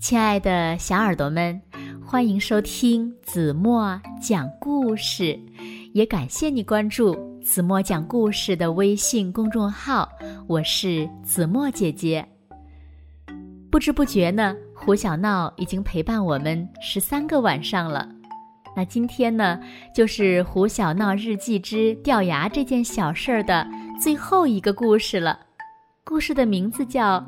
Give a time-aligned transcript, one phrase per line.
[0.00, 1.60] 亲爱的小耳朵们，
[2.02, 5.38] 欢迎收听子墨讲故事，
[5.92, 10.08] 也感谢你关注子墨讲故事的微信公众号。
[10.48, 12.26] 我是子墨姐姐。
[13.70, 18.08] 不知不觉呢，胡小闹已经陪伴我们十三个晚上了。
[18.74, 19.60] 那今天呢，
[19.94, 23.68] 就是《胡小闹日记之掉牙》这件小事儿的
[24.00, 25.38] 最后一个故事了。
[26.04, 27.18] 故事的名字叫《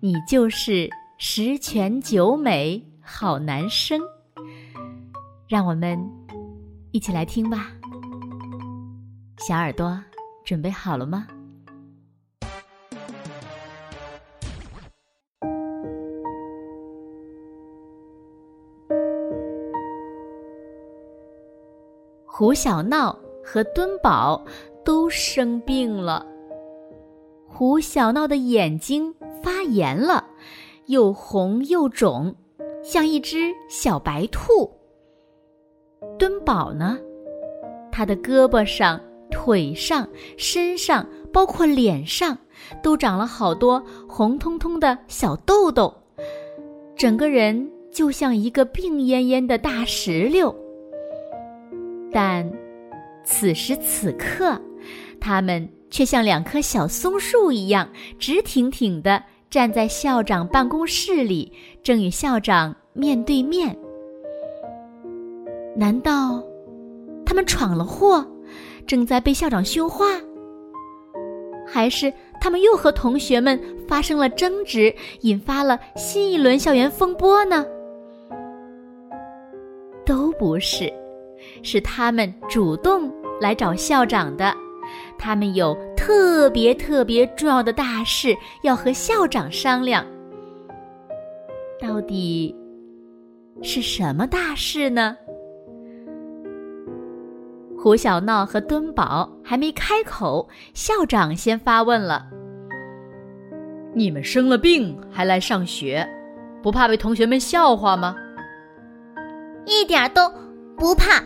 [0.00, 0.88] 你就是》。
[1.16, 4.00] 十全九美好男生，
[5.48, 5.98] 让我们
[6.90, 7.70] 一起来听吧。
[9.38, 9.98] 小耳朵
[10.44, 11.26] 准备好了吗？
[22.26, 24.44] 胡小闹和敦宝
[24.84, 26.26] 都生病了。
[27.46, 30.24] 胡小闹的眼睛发炎了。
[30.86, 32.34] 又红又肿，
[32.82, 34.70] 像一只小白兔。
[36.18, 36.98] 敦宝呢？
[37.90, 42.36] 他的胳膊上、腿上、身上，包括脸上，
[42.82, 45.94] 都长了好多红彤彤的小痘痘，
[46.96, 50.54] 整个人就像一个病恹恹的大石榴。
[52.12, 52.48] 但
[53.24, 54.60] 此时此刻，
[55.20, 59.22] 他们却像两棵小松树一样直挺挺的。
[59.54, 63.72] 站在校长办公室里，正与校长面对面。
[65.76, 66.42] 难道
[67.24, 68.26] 他们闯了祸，
[68.84, 70.06] 正在被校长训话？
[71.64, 77.64] 还是他们又和同学们发生了争执，引发了新一轮校园风波呢？
[80.04, 80.92] 都不是，
[81.62, 83.08] 是他们主动
[83.40, 84.52] 来找校长的。
[85.16, 90.04] 他们有特别特别重要的大事要和校长商量，
[91.80, 92.54] 到底
[93.62, 95.16] 是什么大事呢？
[97.78, 102.26] 胡小闹和敦宝还没开口，校长先发问了
[103.96, 106.06] ：“你们生了病还来上学，
[106.62, 108.14] 不怕被同学们笑话吗
[109.64, 110.30] ？”“一点都
[110.76, 111.24] 不怕，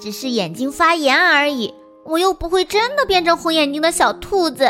[0.00, 1.74] 只是眼睛发炎而已。”
[2.04, 4.68] 我又不会真的变成红眼睛的小兔子。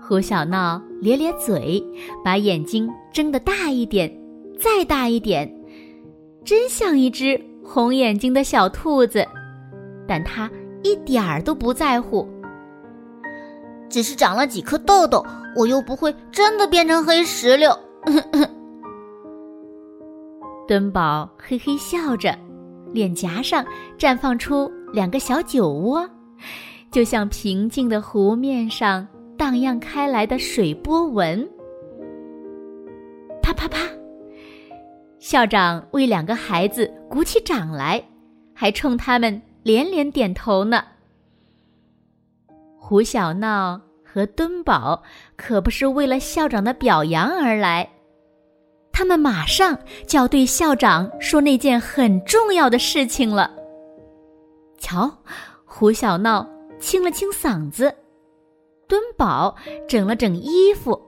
[0.00, 1.82] 胡小闹咧咧嘴，
[2.24, 4.12] 把眼睛睁得大一点，
[4.58, 5.50] 再大一点，
[6.44, 9.26] 真像一只红眼睛的小兔子。
[10.06, 10.50] 但他
[10.82, 12.28] 一点儿都不在乎，
[13.88, 15.24] 只是长了几颗痘痘，
[15.56, 17.70] 我又不会真的变成黑石榴。
[20.66, 22.36] 敦宝嘿嘿笑着，
[22.92, 23.64] 脸颊上
[23.98, 24.70] 绽放出。
[24.92, 26.08] 两个小酒窝，
[26.90, 29.06] 就像平静的湖面上
[29.38, 31.48] 荡漾开来的水波纹。
[33.42, 33.78] 啪啪啪！
[35.18, 38.02] 校长为两个孩子鼓起掌来，
[38.54, 40.84] 还冲他们连连点头呢。
[42.76, 45.02] 胡小闹和敦宝
[45.36, 47.88] 可不是为了校长的表扬而来，
[48.92, 53.50] 他们马上就要对校长说那件很重要的事情了。
[54.82, 55.08] 瞧，
[55.64, 56.44] 胡小闹
[56.80, 57.94] 清了清嗓子，
[58.88, 59.54] 敦宝
[59.88, 61.00] 整了整衣服，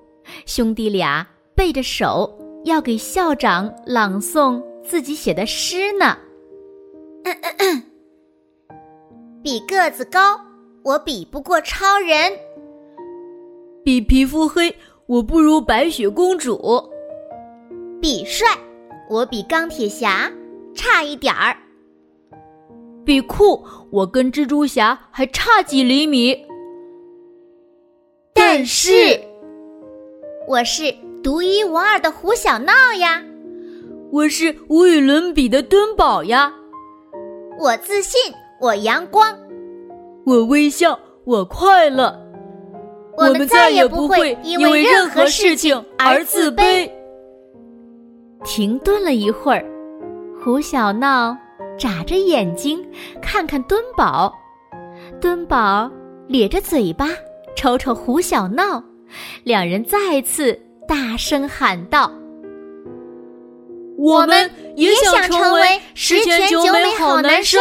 [0.47, 1.27] 兄弟俩
[1.57, 2.33] 背着手
[2.65, 6.17] 要给校长朗诵自己写的诗呢。
[9.43, 10.41] 比个子高，
[10.85, 12.33] 我比不过超人；
[13.85, 14.75] 比皮肤黑，
[15.07, 16.57] 我不如白雪公主；
[18.01, 18.47] 比帅，
[19.11, 20.31] 我比钢铁侠
[20.75, 21.57] 差一点儿。
[23.05, 26.37] 比酷，我跟蜘蛛侠还差几厘米。
[28.33, 29.21] 但是，
[30.49, 33.23] 我是独一无二的胡小闹呀！
[34.11, 36.53] 我是无与伦比的敦宝呀！
[37.59, 38.21] 我自信，
[38.61, 39.37] 我阳光，
[40.25, 42.21] 我微笑，我快乐。
[43.17, 46.91] 我们再也不会因为任何事情而自卑。
[48.45, 49.65] 停顿了一会儿，
[50.43, 51.37] 胡小闹。
[51.79, 52.85] 眨着眼睛
[53.21, 54.33] 看看敦宝，
[55.21, 55.91] 敦宝
[56.29, 57.09] 咧着嘴巴
[57.57, 58.83] 瞅瞅胡小闹，
[59.43, 62.11] 两人再次大声喊道
[63.99, 67.61] ：“我们也想成为十全九美好男生，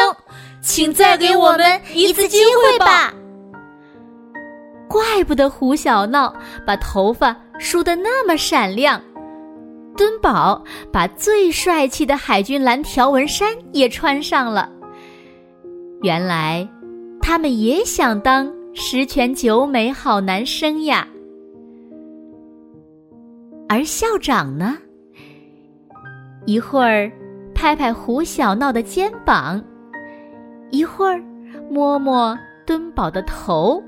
[0.62, 3.14] 请再给我们一次机会吧！”
[4.88, 6.32] 怪不得胡小闹
[6.68, 9.02] 把头发梳得那么闪亮。
[9.96, 14.72] 敦宝把最帅气的海军蓝条纹衫也穿上了。
[16.02, 16.68] 原来，
[17.22, 21.08] 他们也想当十全九美好男生呀。
[23.70, 24.78] 而校长呢，
[26.46, 27.12] 一会儿
[27.56, 29.64] 拍拍胡小闹的肩膀，
[30.72, 31.24] 一会儿
[31.70, 33.82] 摸摸敦宝的头，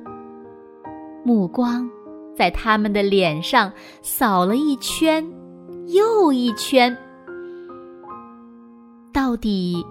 [1.23, 1.89] 目光
[2.35, 3.71] 在他们的脸上
[4.01, 5.23] 扫了一圈
[5.87, 6.97] 又一圈，
[9.13, 9.85] 到底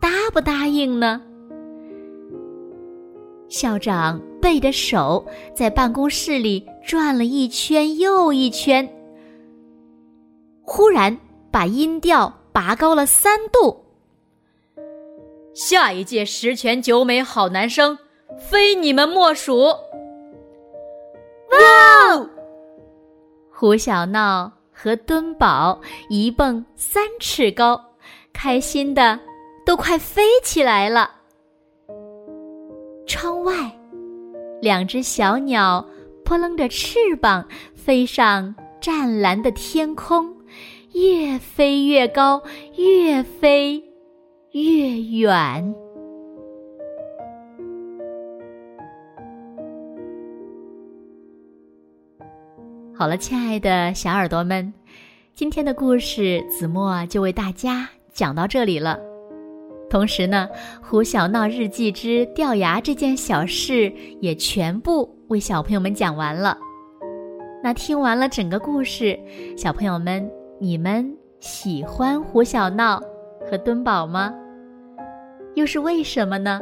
[0.00, 1.20] 答不答应呢？
[3.48, 5.24] 校长背着手
[5.54, 8.88] 在办公室里转了一圈又一圈，
[10.62, 11.18] 忽然
[11.50, 13.84] 把音调拔高了三度。
[15.54, 17.98] 下一届十全九美好男生，
[18.38, 19.56] 非你们莫属！
[21.50, 22.28] 哇！
[23.50, 24.52] 胡小闹
[24.82, 25.78] 和敦宝
[26.08, 27.78] 一蹦三尺高，
[28.32, 29.20] 开心的
[29.66, 31.10] 都快飞起来了。
[33.06, 33.52] 窗外，
[34.62, 35.86] 两只小鸟
[36.24, 40.34] 扑棱着翅膀飞上湛蓝的天空，
[40.92, 42.42] 越飞越高，
[42.76, 43.84] 越飞
[44.52, 45.74] 越远。
[53.00, 54.74] 好了，亲爱的小耳朵们，
[55.34, 59.00] 今天的故事子墨就为大家讲到这里了。
[59.88, 60.46] 同时呢，
[60.86, 66.58] 《胡小闹日记之掉牙》这件小事也全部为小朋友们讲完了。
[67.64, 69.18] 那听完了整个故事，
[69.56, 70.30] 小朋友们，
[70.60, 73.00] 你们喜欢胡小闹
[73.50, 74.30] 和敦宝吗？
[75.54, 76.60] 又是为什么呢？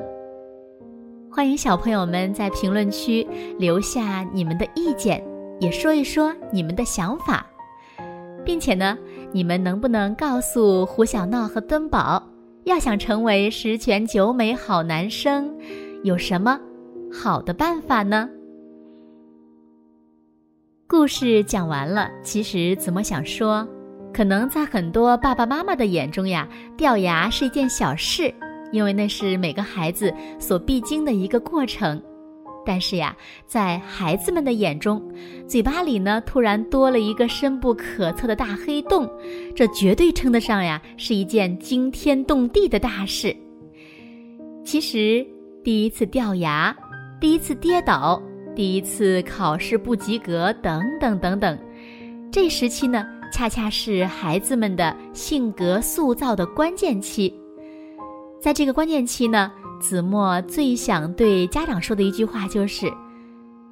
[1.33, 3.27] 欢迎小朋友们在评论区
[3.59, 5.21] 留下你们的意见，
[5.61, 7.47] 也说一说你们的想法，
[8.45, 8.97] 并且呢，
[9.33, 12.23] 你们能不能告诉胡小闹和敦宝？
[12.65, 15.51] 要想成为十全九美好男生，
[16.05, 16.61] 有什么
[17.11, 18.29] 好的办法呢？
[20.87, 23.67] 故事讲完了，其实子墨想说，
[24.13, 28.33] 可能在很多爸爸妈妈的眼中呀，掉牙是一件小事，
[28.71, 32.03] 因为那是每个孩子所必经的一个过程。
[32.71, 33.17] 但是呀，
[33.47, 35.03] 在孩子们的眼中，
[35.47, 39.11] 嘴巴里呢突然多了一个深不可测的大黑洞，
[39.57, 43.35] 这绝对称得上呀是一件惊天动地的大事。
[44.67, 45.27] 其实，
[45.65, 46.77] 第一次掉牙，
[47.19, 48.23] 第一次跌倒，
[48.55, 51.59] 第一次考试不及格，等等等等，
[52.31, 57.35] 这时期呢，恰恰是孩子们的性格塑造的关键期。
[58.39, 59.51] 在这个关键期呢。
[59.81, 62.93] 子墨最想对家长说的一句话就是：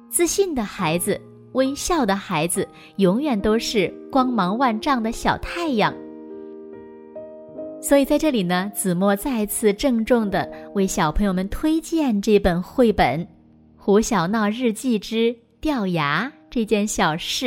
[0.09, 1.19] 自信的孩子、
[1.53, 5.93] 微笑的孩子，永远都是光芒万丈的小太阳。
[7.81, 13.23] 所以在这里呢，子墨再次郑重的为小朋友们推荐这本绘本
[13.75, 17.45] 《胡小闹日记之掉牙这件小事》，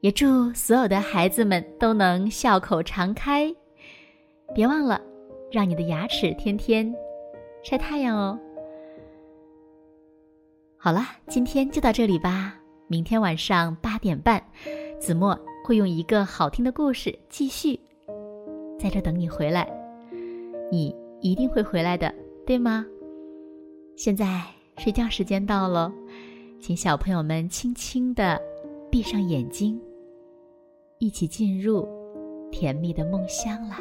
[0.00, 3.52] 也祝所有的孩子们都能笑口常开。
[4.54, 5.00] 别忘了，
[5.50, 6.94] 让你的牙齿天天。
[7.62, 8.38] 晒太阳哦。
[10.76, 12.54] 好了，今天就到这里吧。
[12.86, 14.42] 明天晚上八点半，
[14.98, 17.78] 子墨会用一个好听的故事继续
[18.78, 19.68] 在这等你回来。
[20.70, 22.14] 你一定会回来的，
[22.46, 22.86] 对吗？
[23.96, 24.42] 现在
[24.78, 25.92] 睡觉时间到了，
[26.60, 28.40] 请小朋友们轻轻的
[28.90, 29.78] 闭上眼睛，
[30.98, 31.86] 一起进入
[32.50, 33.78] 甜蜜的梦乡啦。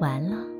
[0.00, 0.59] 完了。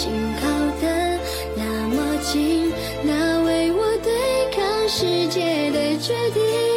[0.00, 0.48] 紧靠
[0.80, 1.18] 的
[1.54, 2.72] 那么近
[3.04, 6.69] 那为我对抗世界的决定。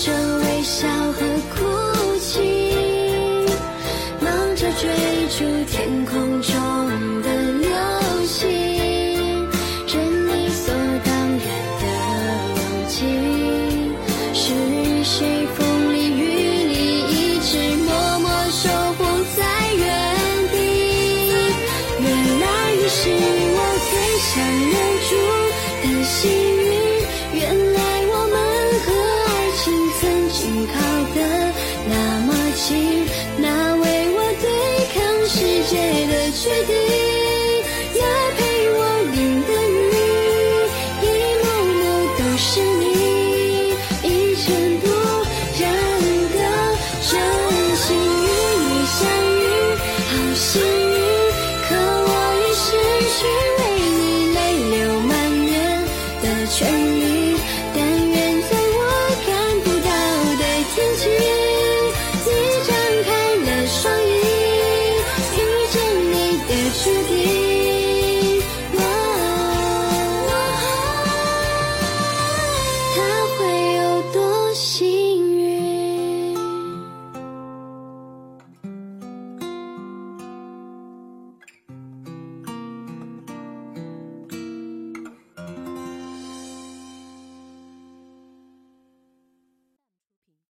[0.00, 0.39] 就
[66.72, 67.19] 雪地